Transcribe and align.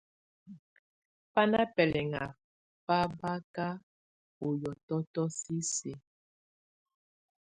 Bá 1.33 1.41
ná 1.51 1.61
bɛlɛŋá 1.75 2.23
fábáka 2.85 3.65
ú 4.43 4.47
hiɔtɔtɔ 4.59 5.23
sisiǝ. 5.39 5.97